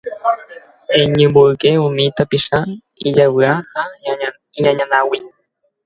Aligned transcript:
Eñemboykéke 0.99 1.81
umi 1.87 2.03
tapicha 2.17 2.59
ijayvu 3.07 3.39
ha 3.47 3.83
iñañávagui 4.57 5.19